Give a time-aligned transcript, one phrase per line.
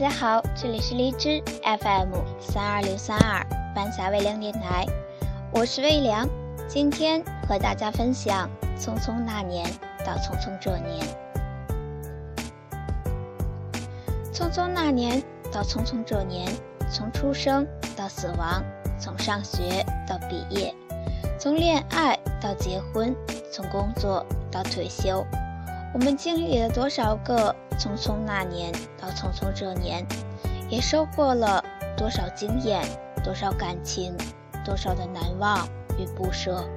[0.00, 3.44] 大家好，这里是荔枝 FM 三二六三二
[3.74, 4.86] 半夏微凉电台，
[5.50, 6.24] 我是微凉，
[6.68, 8.48] 今天和大家分享
[8.80, 9.68] 《匆匆那年
[10.06, 11.04] 到匆匆这年》。
[14.32, 16.46] 匆匆那年到匆匆这年，
[16.92, 18.62] 从出生到死亡，
[19.00, 20.72] 从上学到毕业，
[21.40, 23.12] 从恋爱到结婚，
[23.50, 25.26] 从工作到退休，
[25.92, 30.04] 我们经历了多少个匆匆那年到匆匆这年，
[30.68, 31.64] 也收获了
[31.96, 32.82] 多少经验，
[33.22, 34.16] 多少感情，
[34.64, 36.68] 多少的难忘与不舍。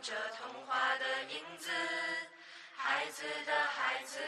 [0.00, 1.70] 着童话的影子，
[2.74, 4.18] 孩子的孩子，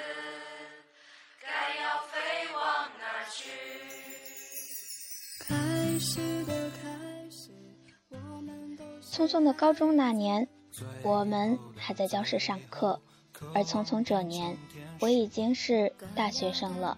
[1.41, 1.48] 该
[1.83, 2.19] 要飞
[2.55, 3.50] 往哪去？
[5.41, 7.50] 开始的开始，
[8.11, 10.48] 我们都匆匆的高中那年，
[11.03, 13.00] 我们还在教室上课，
[13.55, 14.56] 而匆匆这年，
[15.00, 16.97] 我已经是大学生了。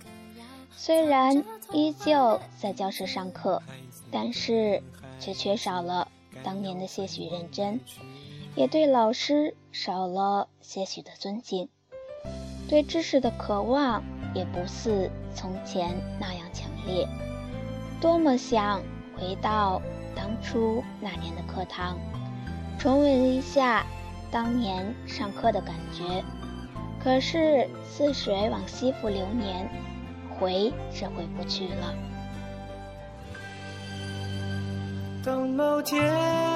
[0.79, 3.63] 虽然依旧在教室上课，
[4.13, 4.83] 但是
[5.19, 6.09] 却缺少了
[6.45, 7.81] 当年的些许认真。
[8.57, 11.69] 也对老师少了些许的尊敬，
[12.71, 14.03] 对知识的渴望
[14.35, 17.07] 也不似从前那样强烈。
[18.01, 18.81] 多么想
[19.15, 19.83] 回到
[20.15, 21.99] 当初那年的课堂，
[22.79, 23.85] 重温一下
[24.31, 26.25] 当年上课的感觉。
[26.99, 29.69] 可是似水往西复流年，
[30.41, 31.95] 回是回不去了。
[35.23, 36.56] 当某天。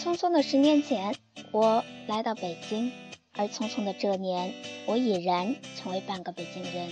[0.00, 1.14] 匆匆的十年前，
[1.50, 2.90] 我来到北京；
[3.32, 4.54] 而匆匆的这年，
[4.86, 6.88] 我已然成为半个北京人。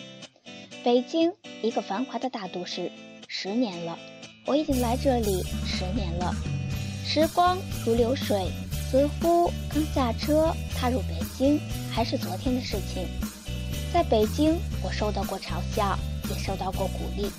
[0.82, 1.32] 北京，
[1.62, 2.90] 一个繁华的大都市，
[3.28, 3.98] 十年了，
[4.46, 6.34] 我已经来这里十年了。
[7.04, 7.56] 时光
[7.86, 8.50] 如流水，
[8.90, 11.60] 似乎刚下车踏入北京
[11.92, 13.06] 还是昨天的事情。
[13.92, 15.96] 在北京，我受到过嘲笑，
[16.28, 17.30] 也受到过鼓励。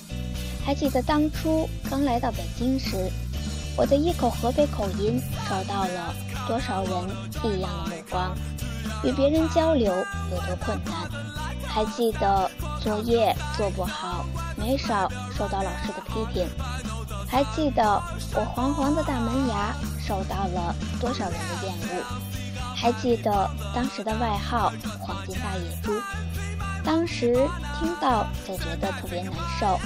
[0.66, 3.12] 还记得当初刚来到北京时。
[3.76, 6.14] 我的一口河北口音受到了
[6.48, 6.94] 多少人
[7.44, 8.34] 异样的目光？
[9.04, 9.94] 与别人交流
[10.32, 11.10] 有多困难？
[11.68, 12.50] 还记得
[12.80, 16.48] 作业做不好，没少受到老师的批评？
[17.28, 17.84] 还记得
[18.36, 22.33] 我黄黄的大门牙受到了多少人的厌恶？
[22.84, 25.94] 还记得当时的外号“黄金大野猪”？
[26.84, 27.34] 当时
[27.80, 29.80] 听到就觉得特别难受，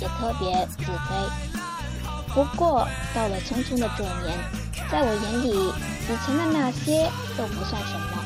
[0.00, 2.32] 也特别自卑。
[2.32, 4.38] 不过，到了匆匆的这年，
[4.88, 8.24] 在我眼里，以前的那些都不算什么，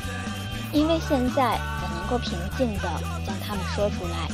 [0.73, 2.87] 因为现在我能够平静地
[3.25, 4.29] 将它们说出来。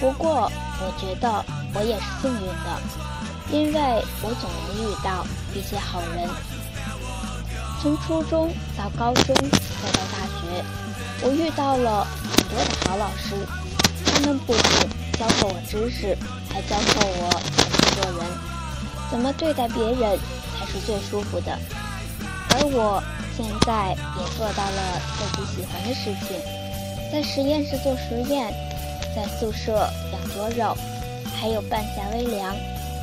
[0.00, 0.50] 不过，
[0.80, 1.44] 我觉得
[1.74, 2.82] 我也是幸运的，
[3.52, 6.28] 因为我总能遇到一些好人。
[7.82, 8.48] 从初中
[8.78, 10.64] 到高中再到大学，
[11.22, 13.34] 我遇到了很多的好老师，
[14.06, 14.62] 他们不仅
[15.18, 16.16] 教会我知识，
[16.48, 18.30] 还教会我怎么做人。
[19.10, 20.16] 怎么对待别人
[20.56, 21.58] 才是最舒服的？
[22.50, 23.02] 而我
[23.36, 26.38] 现在也做到了自己喜欢的事情，
[27.10, 28.54] 在实验室做实验，
[29.12, 30.76] 在宿舍养多肉，
[31.34, 32.54] 还有半夏微凉。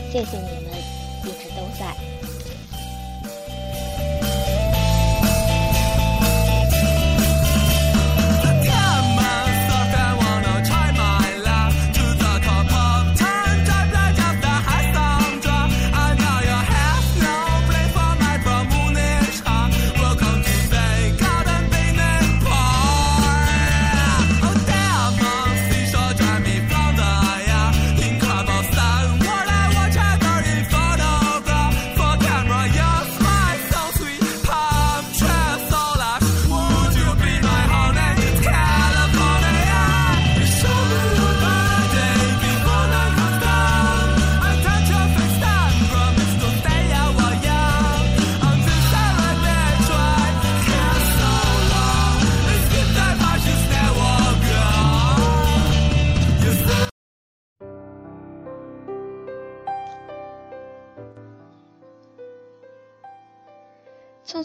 [0.10, 0.80] 谢谢你们，
[1.26, 1.94] 一直都在。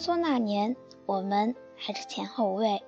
[0.05, 0.75] 匆那年，
[1.07, 2.83] 我们还是前后位；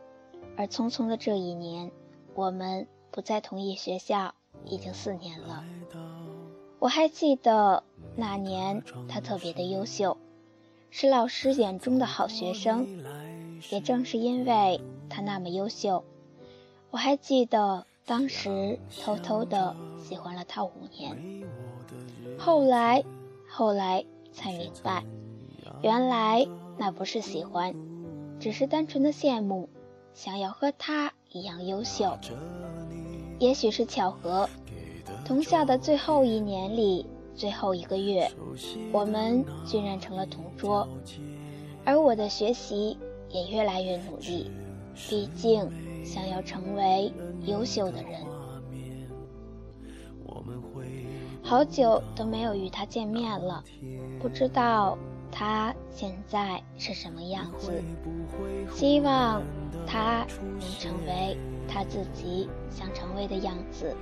[0.55, 1.91] 而匆匆的这一年，
[2.35, 4.35] 我们不在同一学校，
[4.65, 5.63] 已经四年了。
[6.77, 7.83] 我还记得
[8.15, 10.15] 那年，他特别的优秀，
[10.91, 12.85] 是老师眼中的好学生。
[13.71, 14.79] 也正是因为
[15.09, 16.03] 他那么优秀，
[16.91, 21.43] 我还记得当时偷偷的喜欢了他五年。
[22.37, 23.03] 后来，
[23.49, 25.03] 后来才明白，
[25.81, 27.75] 原来那不是喜欢，
[28.39, 29.69] 只是单纯的羡慕，
[30.13, 32.17] 想要和他一样优秀。
[33.39, 34.49] 也许是巧合，
[35.25, 38.31] 同校的最后一年里，最后一个月，
[38.91, 40.87] 我们居然成了同桌，
[41.83, 42.97] 而我的学习。
[43.29, 44.49] 也越来越努力，
[45.09, 45.69] 毕竟
[46.01, 48.13] 想要成为优秀的人。
[51.43, 53.61] 好久都没有与他见面了，
[54.17, 54.97] 不知道
[55.39, 57.71] 他现在是什么样子。
[58.73, 59.43] 希望
[59.85, 61.37] 他能成为
[61.67, 63.95] 他自己想成为的样子，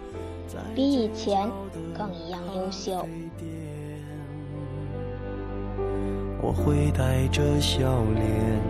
[0.74, 1.52] 比以前
[1.94, 3.06] 更一样优秀。
[6.42, 8.62] 我会带着笑脸。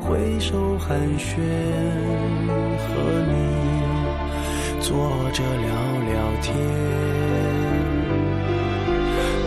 [0.00, 1.36] 挥手寒暄，
[2.76, 2.92] 和
[3.30, 3.36] 你
[4.80, 4.90] 坐
[5.30, 5.70] 着聊
[6.10, 7.21] 聊天。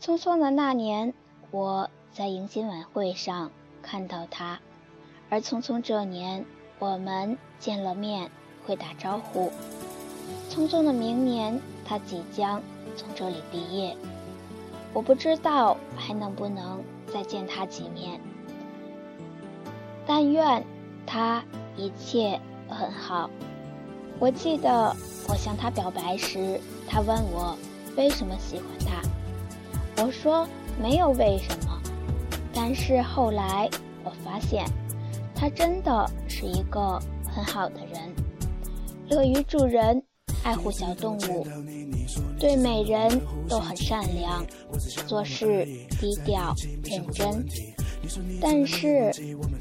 [0.00, 1.12] 匆匆的那年，
[1.50, 3.50] 我在迎新晚会上
[3.82, 4.60] 看到他，
[5.28, 6.44] 而匆匆这年，
[6.78, 8.30] 我们见了面。
[8.66, 9.50] 会打招呼。
[10.50, 12.60] 匆匆的明年，他即将
[12.94, 13.96] 从这里毕业，
[14.92, 18.20] 我不知道还能不能再见他几面。
[20.08, 20.64] 但愿
[21.06, 21.44] 他
[21.76, 23.28] 一切很好。
[24.18, 24.96] 我记得
[25.28, 26.58] 我向他表白时，
[26.88, 27.54] 他问我
[27.94, 30.48] 为什么喜欢他，我说
[30.80, 31.78] 没有为什么。
[32.54, 33.68] 但是后来
[34.02, 34.64] 我发现，
[35.34, 36.98] 他真的是一个
[37.30, 38.10] 很好的人。
[39.10, 40.02] 乐于助人，
[40.42, 41.46] 爱护小动物，
[42.40, 44.42] 对每人都很善良，
[45.06, 45.66] 做事
[46.00, 47.44] 低调认真。
[48.40, 49.12] 但是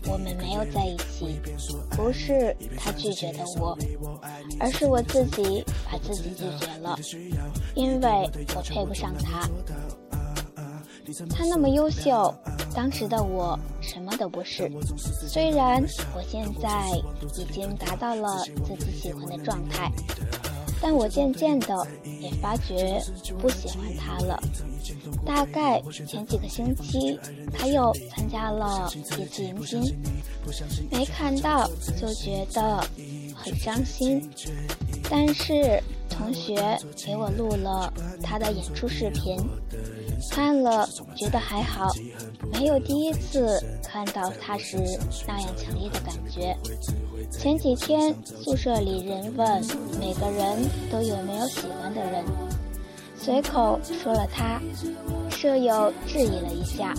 [0.08, 1.40] 我们没有在一起，
[1.92, 3.78] 不是他拒绝的我，
[4.60, 6.98] 而是我自己把自己拒绝了，
[7.76, 9.50] 因为我配不上他。
[11.30, 12.36] 他那么优秀，
[12.76, 14.70] 当时的我什么都不是。
[14.98, 15.82] 虽然
[16.14, 16.86] 我现在
[17.22, 19.90] 已经达到了自己喜欢的状态，
[20.82, 21.88] 但我渐渐的
[22.22, 23.02] 也发觉
[23.40, 24.42] 不喜欢他了。
[25.26, 27.20] 大概前几个星期，
[27.54, 29.96] 他又参加了一次迎新，
[30.92, 31.70] 没看到
[32.00, 32.84] 就觉得
[33.36, 34.30] 很伤心。
[35.10, 37.92] 但是同学给我录了
[38.24, 39.38] 他的演出视频。
[40.32, 41.92] 看了觉得还好，
[42.54, 44.78] 没有第一次看到他时
[45.28, 46.56] 那样强烈的感觉。
[47.32, 49.48] 前几天宿舍里人问
[50.00, 52.24] 每个人都有没有喜欢的人，
[53.20, 54.62] 随口说了他，
[55.30, 56.94] 舍友质疑了一下，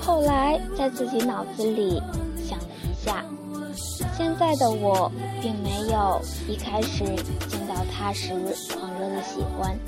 [0.00, 2.02] 后来在自己脑子里
[2.46, 3.24] 想了一下，
[4.18, 5.10] 现在的我
[5.40, 7.04] 并没有一开始
[7.48, 8.34] 见到他时
[8.74, 9.78] 狂热的喜欢。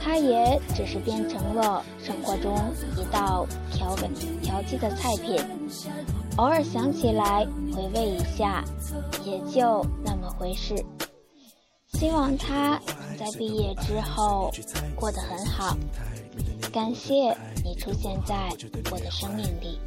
[0.00, 2.54] 它也只是变成了生活中
[2.96, 4.08] 一道调味
[4.42, 5.36] 调剂的菜品，
[6.36, 8.64] 偶尔想起来回味一下，
[9.24, 10.74] 也就那么回事。
[11.94, 14.52] 希望他能在毕业之后
[14.94, 15.76] 过得很好。
[16.72, 18.50] 感谢你出现在
[18.90, 19.78] 我的生命里。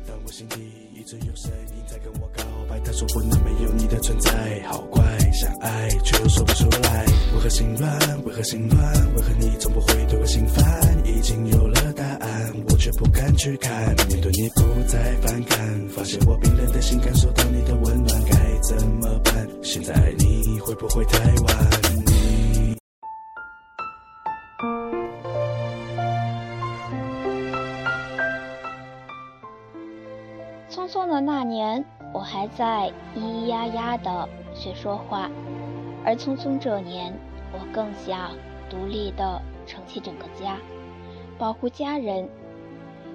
[2.84, 8.24] 他说不能没有你的存在，好怪，想爱却又说不出来，为何心乱？
[8.24, 8.94] 为何心乱？
[9.16, 10.66] 为何你从不会对我心烦？
[11.06, 13.96] 已经有了答案，我却不敢去看。
[14.08, 19.48] 面对你不再反感，发现我冰冷的心感受到你的温暖，该怎么办？
[19.62, 21.72] 现在你会不会太晚？
[30.70, 31.84] 匆匆的那年。
[32.14, 35.30] 我还在咿咿呀呀的学说话，
[36.06, 37.14] 而匆匆这年，
[37.54, 38.32] 我更想
[38.70, 40.58] 独立的撑起整个家，
[41.38, 42.28] 保护家人。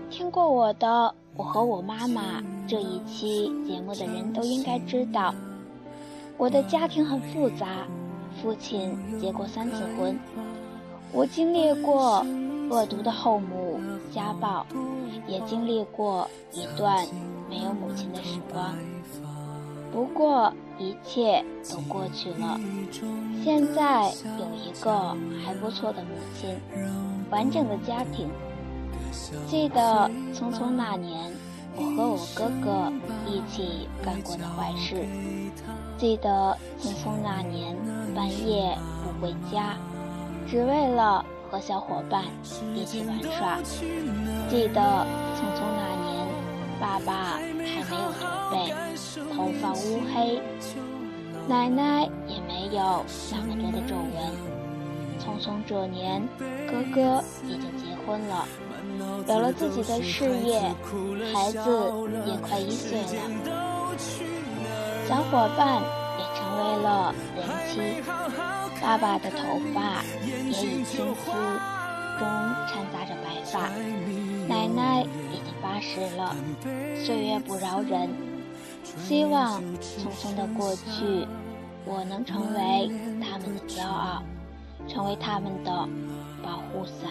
[0.09, 0.87] 听过我的
[1.37, 5.35] 《我和我妈妈》这一期节目的人都应该知道，
[6.39, 7.87] 我的家庭很复杂，
[8.41, 10.19] 父亲结过三次婚，
[11.13, 12.25] 我经历过
[12.71, 13.81] 恶毒的后母
[14.15, 14.67] 家暴，
[15.27, 17.07] 也经历过一段
[17.49, 18.75] 没有母亲的时光。
[19.93, 22.59] 不过一切都过去了，
[23.43, 26.55] 现在有一个还不错的母亲，
[27.31, 28.29] 完整的家庭。
[29.47, 31.33] 记得匆匆那年，
[31.77, 32.93] 我和我哥哥
[33.27, 35.07] 一起干过的坏事。
[35.97, 37.75] 记得匆匆那年
[38.15, 39.77] 半夜不回家，
[40.47, 42.25] 只为了和小伙伴
[42.75, 43.59] 一起玩耍。
[44.49, 44.81] 记得
[45.37, 46.27] 匆匆那年，
[46.81, 48.55] 爸爸还没有驼背，
[49.35, 50.41] 头发乌黑，
[51.49, 54.57] 奶奶也没有那么多的皱纹。
[55.19, 56.23] 匆匆这年，
[56.71, 58.47] 哥哥已经结婚了。
[59.29, 60.61] 有了自己的事业，
[61.35, 61.59] 孩子
[62.27, 63.09] 也快一岁了，
[65.09, 65.83] 小伙伴
[66.19, 67.39] 也成为了人
[67.69, 68.03] 妻，
[68.81, 69.37] 爸爸的头
[69.75, 71.07] 发也已青丝中
[72.67, 73.69] 掺杂着白发，
[74.49, 76.35] 奶奶已经八十了，
[77.05, 78.09] 岁月不饶人，
[78.83, 81.27] 希望匆匆的过去，
[81.85, 84.23] 我能成为他们的骄傲，
[84.89, 85.71] 成为他们的
[86.43, 87.11] 保护伞。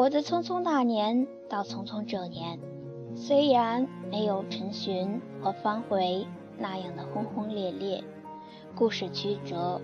[0.00, 2.58] 我的匆匆那年到匆匆这年，
[3.14, 6.24] 虽然没有陈寻和方茴
[6.56, 8.02] 那样的轰轰烈烈，
[8.74, 9.78] 故事曲折。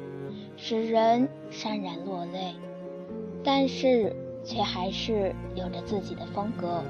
[0.56, 2.54] 使人潸然落泪，
[3.44, 6.82] 但是却还是有着自己的风格，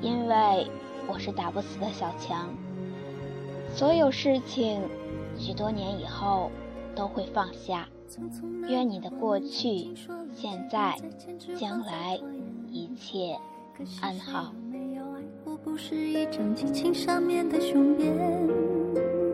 [0.00, 0.66] 因为
[1.06, 2.48] 我是打不死的小强。
[3.72, 4.82] 所有事情，
[5.36, 6.50] 许多年以后
[6.96, 7.88] 都会放下。
[8.68, 9.94] 愿你的过去、
[10.32, 10.96] 现在、
[11.56, 12.18] 将来
[12.70, 13.36] 一切
[14.00, 14.52] 安好。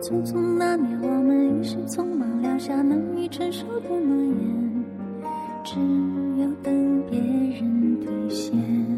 [0.01, 4.85] 匆匆那年，我们一时匆忙撂下难以承受的诺言，
[5.63, 5.79] 只
[6.39, 8.94] 有等别人兑现。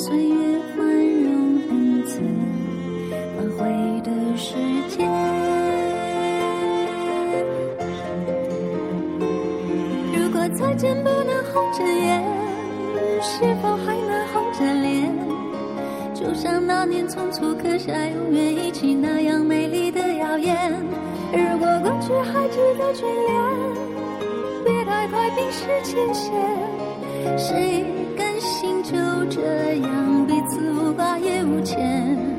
[0.00, 2.20] 岁月宽容恩赐，
[3.36, 3.68] 轮回
[4.00, 4.56] 的时
[4.88, 5.06] 间。
[10.14, 10.74] 如果再。
[10.80, 12.24] 见不能红着眼，
[13.20, 15.12] 是否还能红着脸？
[16.14, 20.56] 就像那年匆促刻下永远一起那样美丽的谣言。
[21.30, 23.30] 如果过去还值得眷恋，
[24.64, 26.32] 别太快冰释前嫌。
[27.36, 27.84] 谁
[29.30, 29.40] 这
[29.76, 32.29] 样彼此无挂也无牵？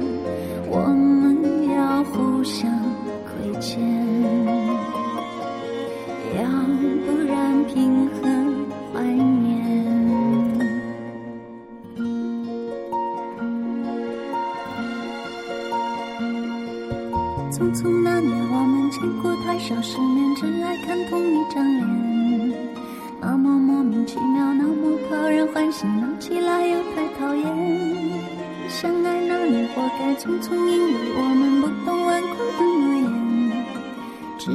[34.43, 34.47] 只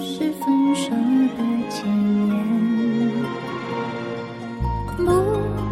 [0.00, 1.84] 是分手的前
[2.28, 2.32] 言，
[4.96, 5.02] 不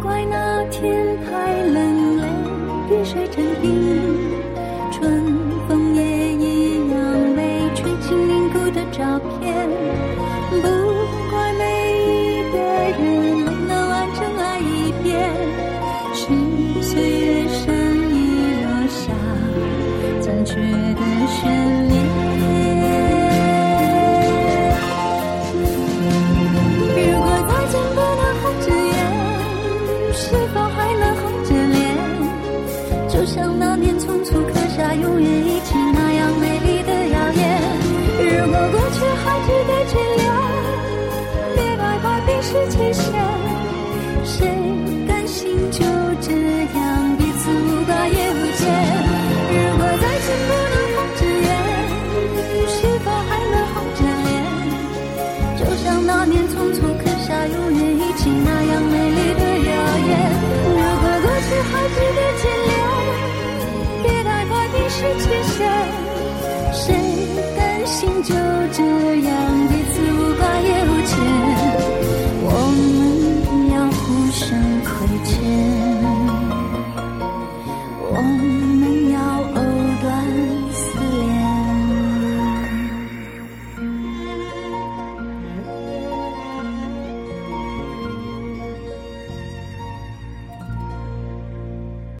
[0.03, 2.23] 怪那天太冷，泪
[2.89, 3.80] 滴水成冰。
[68.23, 68.35] 就
[68.71, 69.30] 这样